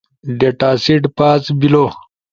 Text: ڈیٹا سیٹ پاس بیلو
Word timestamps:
ڈیٹا 0.39 0.69
سیٹ 0.83 1.03
پاس 1.17 1.43
بیلو 1.59 1.85